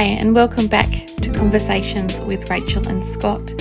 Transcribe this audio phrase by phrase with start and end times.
[0.00, 0.90] Hi, and welcome back
[1.20, 3.52] to Conversations with Rachel and Scott.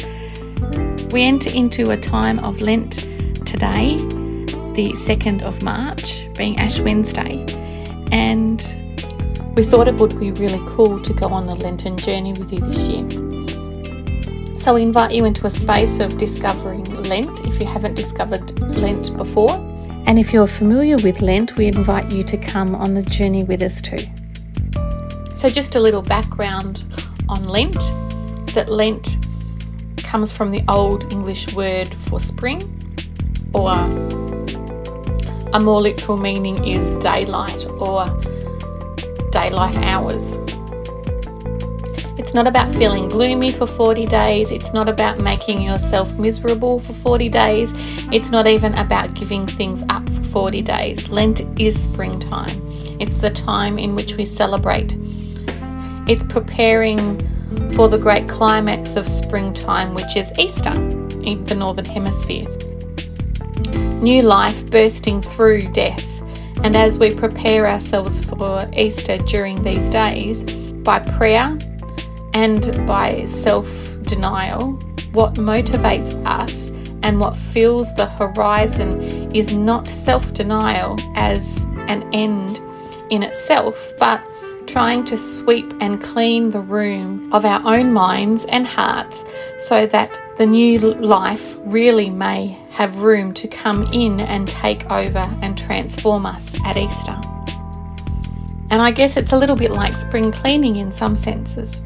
[1.11, 2.93] We enter into a time of Lent
[3.45, 3.97] today,
[4.73, 7.45] the 2nd of March, being Ash Wednesday,
[8.13, 8.57] and
[9.57, 12.61] we thought it would be really cool to go on the Lenten journey with you
[12.61, 14.57] this year.
[14.59, 19.17] So we invite you into a space of discovering Lent if you haven't discovered Lent
[19.17, 19.55] before.
[20.07, 23.61] And if you're familiar with Lent, we invite you to come on the journey with
[23.61, 24.07] us too.
[25.39, 26.83] So, just a little background
[27.29, 27.79] on Lent
[28.55, 29.19] that Lent
[29.95, 32.59] comes from the Old English word for spring,
[33.53, 33.71] or
[35.53, 38.09] a more literal meaning is daylight or
[39.31, 40.37] daylight hours.
[42.19, 44.51] It's not about feeling gloomy for 40 days.
[44.51, 47.71] It's not about making yourself miserable for 40 days.
[48.11, 51.07] It's not even about giving things up for 40 days.
[51.07, 52.61] Lent is springtime.
[52.99, 54.97] It's the time in which we celebrate
[56.09, 57.19] it's preparing
[57.73, 60.73] for the great climax of springtime, which is Easter
[61.21, 62.57] in the Northern Hemispheres.
[64.01, 66.03] New life bursting through death.
[66.63, 70.43] And as we prepare ourselves for Easter during these days,
[70.81, 71.55] by prayer
[72.33, 73.67] and by self
[74.01, 74.71] denial,
[75.11, 76.69] what motivates us
[77.03, 82.59] and what fills the horizon is not self denial as an end
[83.11, 84.23] in itself, but
[84.69, 89.23] trying to sweep and clean the room of our own minds and hearts
[89.57, 95.27] so that the new life really may have room to come in and take over
[95.41, 97.19] and transform us at Easter.
[98.69, 101.81] And I guess it's a little bit like spring cleaning in some senses.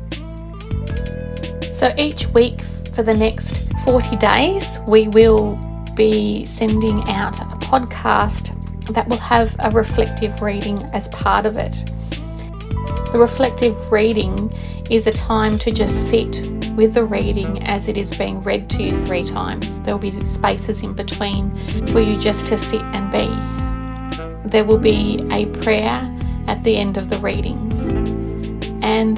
[1.72, 2.62] So each week
[2.94, 5.58] for the next 40 days, we will
[5.96, 8.60] be sending out a podcast
[8.94, 11.90] that will have a reflective reading as part of it.
[13.14, 14.52] The reflective reading
[14.90, 16.42] is a time to just sit
[16.76, 19.78] with the reading as it is being read to you three times.
[19.82, 21.56] There will be spaces in between
[21.90, 24.50] for you just to sit and be.
[24.50, 26.12] There will be a prayer
[26.48, 27.78] at the end of the readings.
[28.84, 29.18] And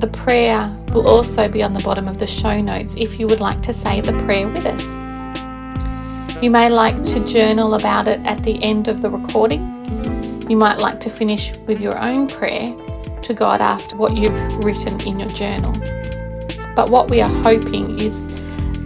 [0.00, 3.40] the prayer will also be on the bottom of the show notes if you would
[3.40, 6.42] like to say the prayer with us.
[6.42, 9.62] You may like to journal about it at the end of the recording.
[10.50, 12.74] You might like to finish with your own prayer
[13.22, 15.72] to God after what you've written in your journal.
[16.74, 18.28] But what we are hoping is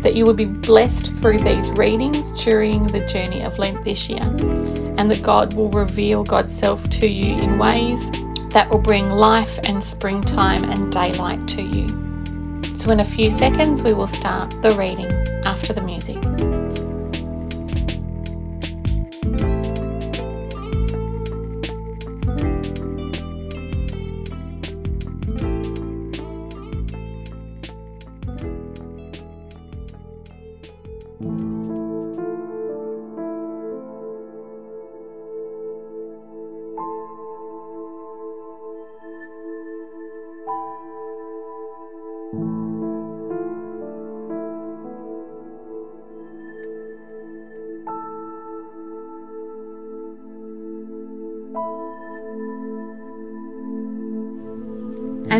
[0.03, 4.23] that you will be blessed through these readings during the journey of Lent this year,
[4.23, 8.11] and that God will reveal God's self to you in ways
[8.51, 11.89] that will bring life and springtime and daylight to you.
[12.77, 15.11] So, in a few seconds, we will start the reading
[15.45, 16.23] after the music.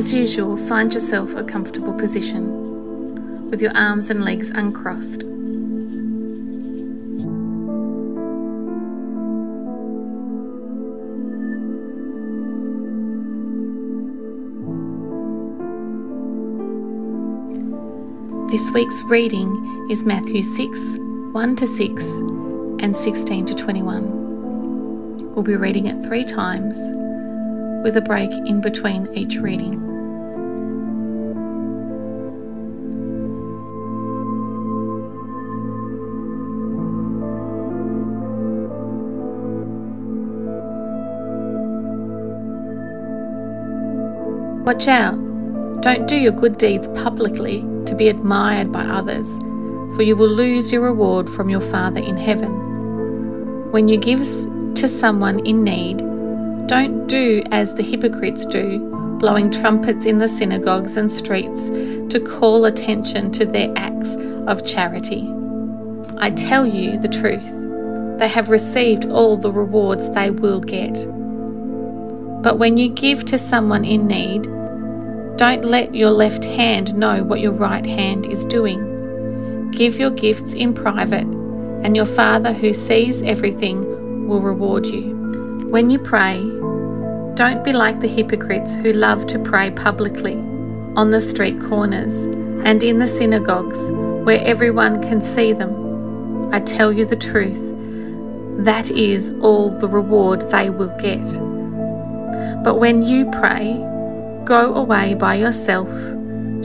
[0.05, 5.21] As usual, find yourself a comfortable position with your arms and legs uncrossed.
[18.51, 20.79] This week's reading is Matthew 6
[21.33, 25.33] 1 to 6 and 16 to 21.
[25.33, 26.77] We'll be reading it three times
[27.83, 29.84] with a break in between each reading.
[44.65, 45.15] Watch out!
[45.83, 49.27] Don't do your good deeds publicly to be admired by others,
[49.95, 53.71] for you will lose your reward from your Father in heaven.
[53.73, 55.99] When you give to someone in need,
[56.67, 58.79] don't do as the hypocrites do,
[59.21, 64.17] blowing trumpets in the synagogues and streets to call attention to their acts
[64.47, 65.31] of charity.
[66.17, 71.07] I tell you the truth, they have received all the rewards they will get.
[72.45, 74.43] But when you give to someone in need,
[75.39, 79.71] don't let your left hand know what your right hand is doing.
[79.71, 81.27] Give your gifts in private,
[81.83, 85.15] and your Father who sees everything will reward you.
[85.71, 86.39] When you pray,
[87.35, 90.37] Don't be like the hypocrites who love to pray publicly
[90.95, 92.27] on the street corners
[92.65, 93.91] and in the synagogues
[94.25, 96.53] where everyone can see them.
[96.55, 97.73] I tell you the truth,
[98.65, 101.54] that is all the reward they will get.
[102.65, 103.75] But when you pray,
[104.45, 105.89] go away by yourself,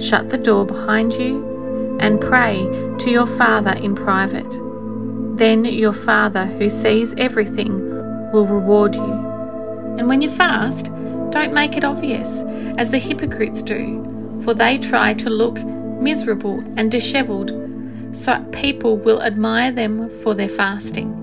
[0.01, 2.57] shut the door behind you, and pray
[2.99, 4.49] to your Father in private.
[5.37, 7.77] Then your Father, who sees everything,
[8.31, 9.13] will reward you.
[9.97, 10.85] And when you fast,
[11.31, 12.43] don't make it obvious,
[12.77, 15.61] as the hypocrites do, for they try to look
[16.01, 17.51] miserable and dishevelled,
[18.13, 21.15] so people will admire them for their fasting.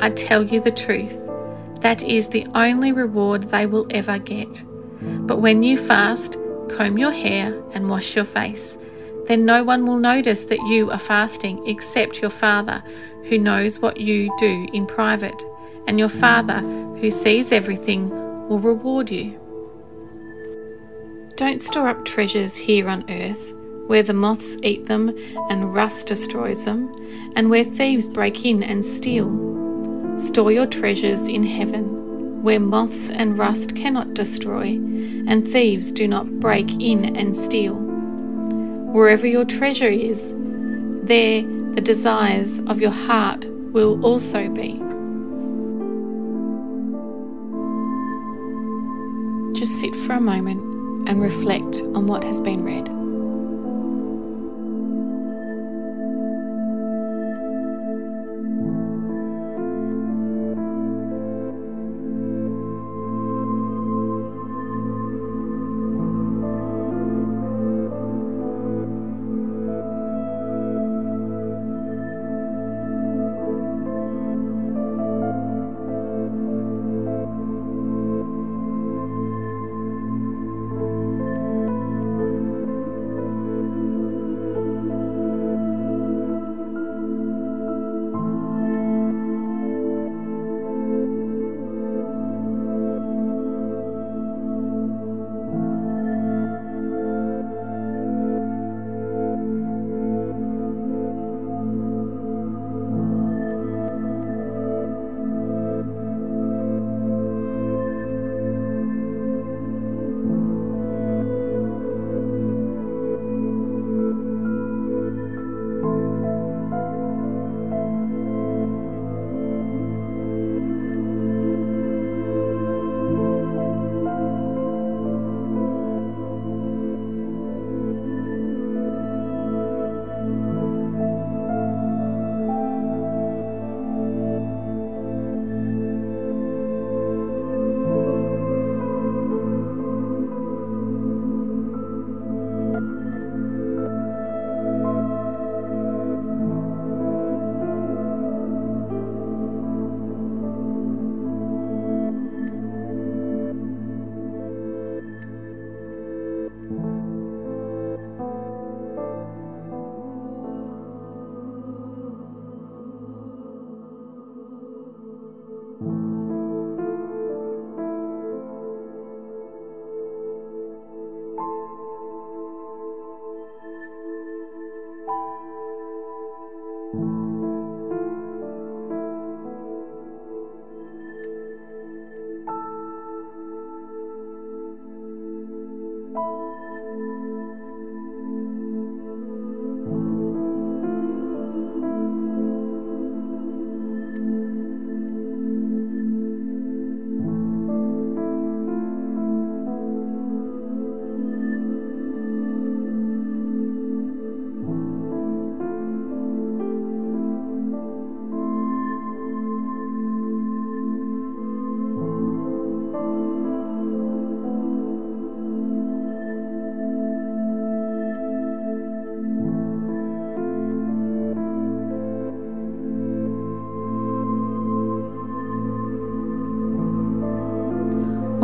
[0.00, 1.25] I tell you the truth,
[1.80, 4.64] that is the only reward they will ever get.
[5.00, 6.36] But when you fast,
[6.68, 8.78] comb your hair and wash your face.
[9.26, 12.82] Then no one will notice that you are fasting except your Father,
[13.24, 15.42] who knows what you do in private
[15.86, 18.10] and your Father, who sees everything,
[18.48, 19.38] will reward you.
[21.36, 23.52] Don't store up treasures here on earth,
[23.86, 25.16] where the moths eat them
[25.50, 26.92] and rust destroys them,
[27.36, 29.55] and where thieves break in and steal.
[30.16, 34.68] Store your treasures in heaven, where moths and rust cannot destroy,
[35.26, 37.74] and thieves do not break in and steal.
[37.74, 40.34] Wherever your treasure is,
[41.02, 41.42] there
[41.74, 44.72] the desires of your heart will also be.
[49.58, 52.95] Just sit for a moment and reflect on what has been read.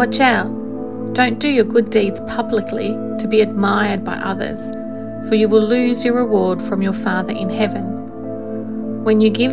[0.03, 0.49] Watch out.
[1.15, 2.89] Don't do your good deeds publicly
[3.21, 4.73] to be admired by others,
[5.29, 9.05] for you will lose your reward from your Father in heaven.
[9.05, 9.53] When you give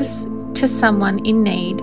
[0.56, 1.78] to someone in need,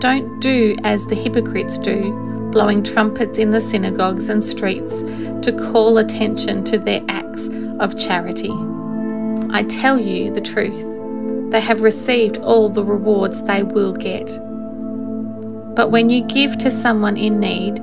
[0.00, 2.10] don't do as the hypocrites do,
[2.50, 5.02] blowing trumpets in the synagogues and streets
[5.42, 8.50] to call attention to their acts of charity.
[9.50, 14.26] I tell you the truth, they have received all the rewards they will get.
[15.76, 17.80] But when you give to someone in need,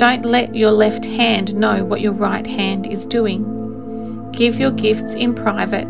[0.00, 4.32] Don't let your left hand know what your right hand is doing.
[4.32, 5.86] Give your gifts in private,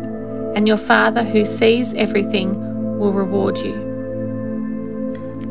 [0.53, 3.71] and your Father who sees everything will reward you.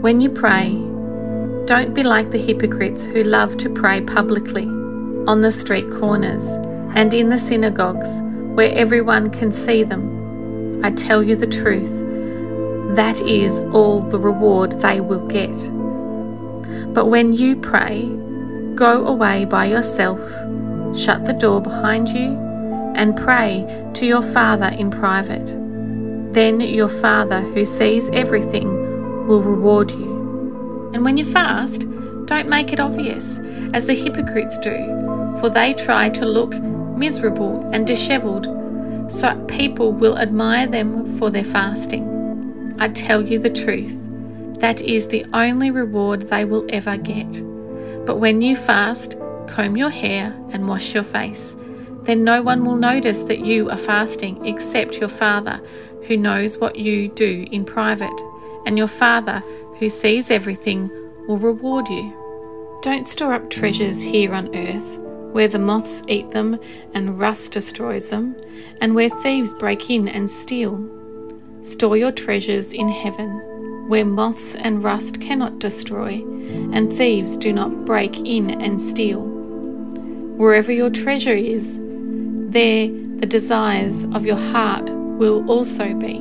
[0.02, 0.68] When you pray,
[1.64, 4.66] don't be like the hypocrites who love to pray publicly,
[5.26, 6.44] on the street corners,
[6.94, 8.20] and in the synagogues,
[8.56, 10.84] where everyone can see them.
[10.84, 11.88] I tell you the truth,
[12.94, 15.56] that is all the reward they will get.
[16.92, 18.06] But when you pray,
[18.80, 20.18] go away by yourself,
[20.98, 22.34] shut the door behind you,
[22.96, 25.54] and pray to your Father in private.
[26.32, 30.90] Then your Father, who sees everything, will reward you.
[30.94, 31.82] And when you fast,
[32.24, 33.38] don't make it obvious,
[33.74, 34.78] as the hypocrites do,
[35.40, 36.58] for they try to look
[36.96, 38.46] miserable and dishevelled,
[39.12, 42.74] so people will admire them for their fasting.
[42.78, 43.94] I tell you the truth,
[44.60, 47.42] that is the only reward they will ever get.
[48.06, 49.16] But when you fast,
[49.46, 51.56] comb your hair and wash your face.
[52.02, 55.60] Then no one will notice that you are fasting except your Father,
[56.06, 58.20] who knows what you do in private.
[58.66, 59.42] And your Father,
[59.78, 60.90] who sees everything,
[61.26, 62.16] will reward you.
[62.82, 65.02] Don't store up treasures here on earth,
[65.32, 66.58] where the moths eat them
[66.94, 68.34] and rust destroys them,
[68.80, 70.82] and where thieves break in and steal.
[71.60, 73.28] Store your treasures in heaven,
[73.90, 76.24] where moths and rust cannot destroy,
[76.72, 79.22] and thieves do not break in and steal.
[80.36, 86.18] Wherever your treasure is, there the desires of your heart will also be.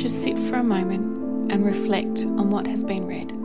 [0.00, 3.37] Just sit for a moment and reflect on what has been read.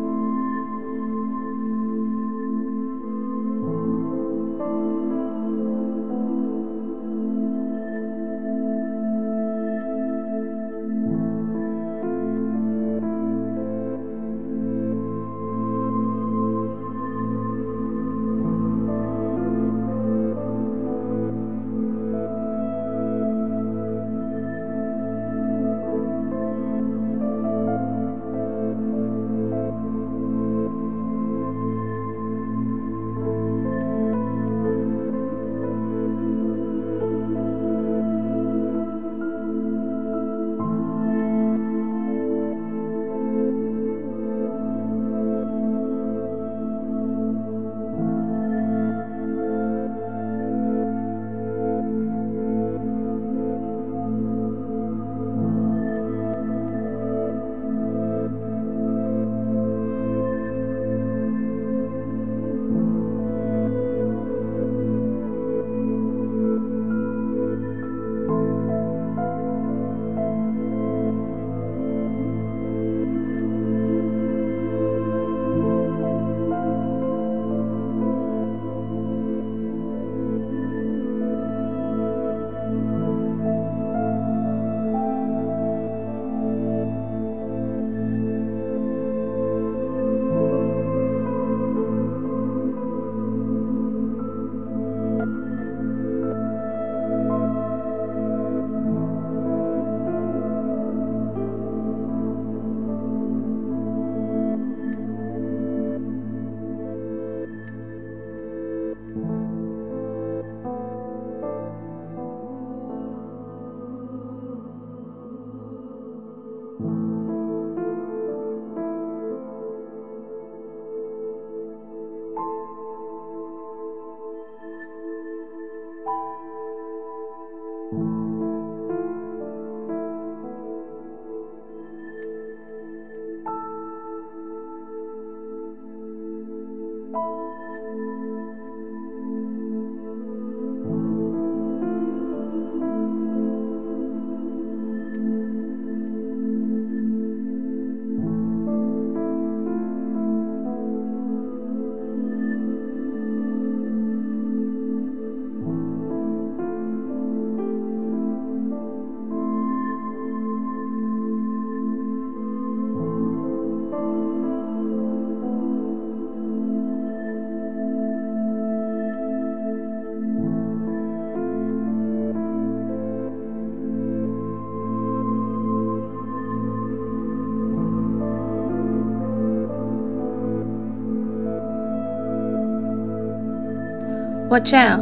[184.54, 185.02] Watch out!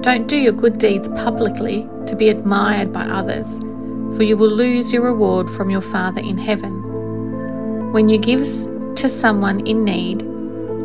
[0.00, 3.58] Don't do your good deeds publicly to be admired by others,
[4.16, 7.92] for you will lose your reward from your Father in heaven.
[7.92, 8.46] When you give
[8.94, 10.20] to someone in need,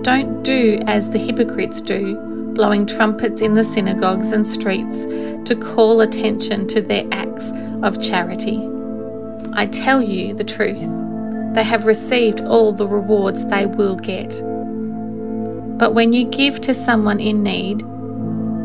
[0.03, 2.17] don't do as the hypocrites do,
[2.53, 8.67] blowing trumpets in the synagogues and streets to call attention to their acts of charity.
[9.53, 14.41] I tell you the truth, they have received all the rewards they will get.
[15.79, 17.81] But when you give to someone in need,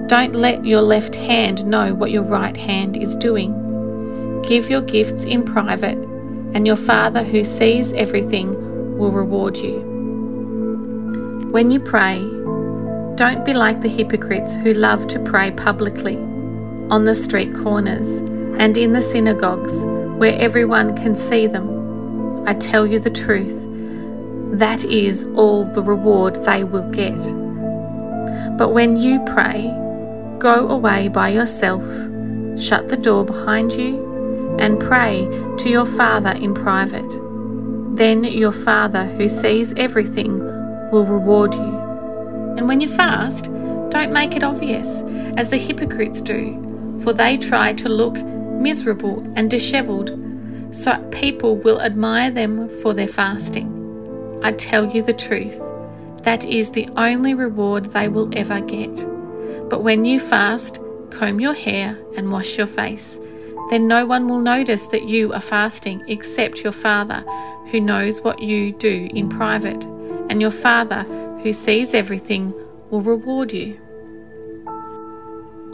[0.09, 3.53] don't let your left hand know what your right hand is doing.
[4.41, 5.99] Give your gifts in private,
[6.55, 9.81] and your Father who sees everything will reward you.
[11.51, 12.19] When you pray,
[13.17, 16.17] don't be like the hypocrites who love to pray publicly,
[16.89, 18.09] on the street corners,
[18.59, 19.85] and in the synagogues,
[20.17, 22.49] where everyone can see them.
[22.49, 23.67] I tell you the truth,
[24.59, 27.19] that is all the reward they will get.
[28.57, 29.71] But when you pray,
[30.39, 31.83] go away by yourself,
[32.61, 35.27] shut the door behind you, and pray
[35.59, 37.09] to your Father in private.
[37.97, 40.39] Then your Father, who sees everything,
[40.91, 41.79] will reward you.
[42.57, 43.45] And when you fast,
[43.91, 45.03] don't make it obvious,
[45.37, 50.11] as the hypocrites do, for they try to look miserable and dishevelled,
[50.73, 53.75] so people will admire them for their fasting.
[54.43, 55.61] I tell you the truth,
[56.23, 59.05] that is the only reward they will ever get.
[59.69, 60.79] But when you fast,
[61.11, 63.19] comb your hair and wash your face
[63.71, 67.21] then no one will notice that you are fasting except your Father,
[67.71, 69.85] who knows what you do in private,
[70.31, 71.03] and your Father,
[71.43, 72.55] who sees everything,
[72.91, 73.79] will reward you.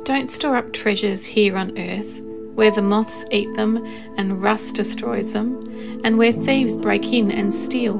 [0.02, 2.20] Don't store up treasures here on earth,
[2.54, 3.84] where the moths eat them
[4.16, 5.62] and rust destroys them,
[6.02, 7.96] and where thieves break in and steal.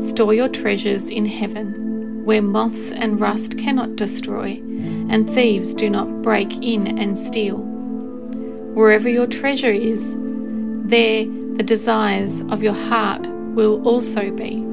[0.00, 4.60] Store your treasures in heaven, where moths and rust cannot destroy,
[5.10, 7.58] and thieves do not break in and steal.
[8.74, 10.16] Wherever your treasure is,
[10.88, 14.64] there the desires of your heart will also be.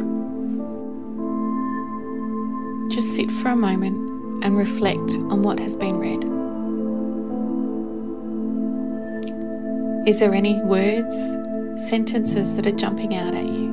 [2.93, 6.23] Just sit for a moment and reflect on what has been read.
[10.07, 11.15] Is there any words,
[11.87, 13.64] sentences that are jumping out at you?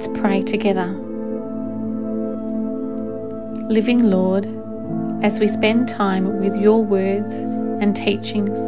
[0.00, 0.86] Let's pray together.
[3.68, 4.46] Living Lord,
[5.22, 8.58] as we spend time with your words and teachings,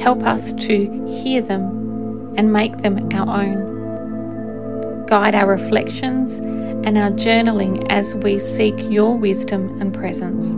[0.00, 5.04] help us to hear them and make them our own.
[5.04, 10.54] Guide our reflections and our journaling as we seek your wisdom and presence.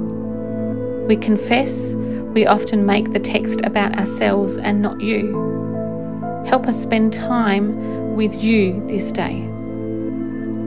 [1.08, 6.44] We confess we often make the text about ourselves and not you.
[6.46, 9.50] Help us spend time with you this day.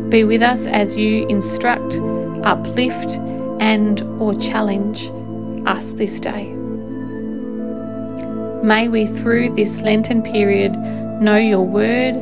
[0.09, 1.99] Be with us as you instruct,
[2.43, 3.19] uplift,
[3.59, 5.11] and or challenge
[5.67, 6.53] us this day.
[8.63, 10.75] May we through this Lenten period
[11.21, 12.15] know your word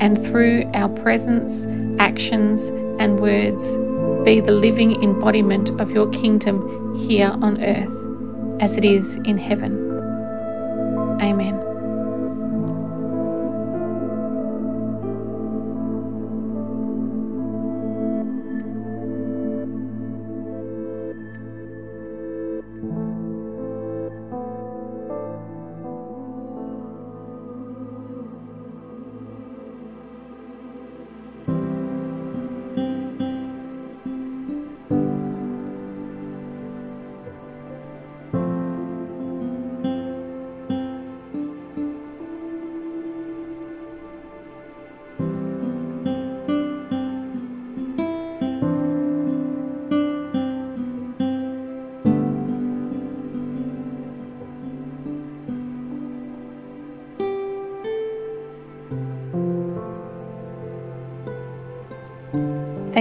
[0.00, 1.66] and through our presence,
[1.98, 2.64] actions,
[2.98, 3.76] and words
[4.24, 9.74] be the living embodiment of your kingdom here on earth as it is in heaven.
[11.22, 11.55] Amen.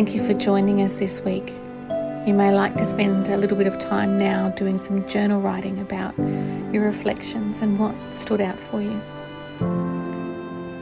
[0.06, 1.50] Thank you for joining us this week.
[2.28, 5.80] You may like to spend a little bit of time now doing some journal writing
[5.80, 6.16] about
[6.72, 9.02] your reflections and what stood out for you.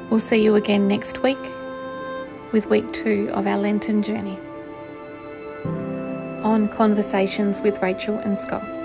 [0.09, 1.39] We'll see you again next week
[2.51, 4.37] with week two of our Lenten journey
[6.43, 8.82] on Conversations with Rachel and Scott.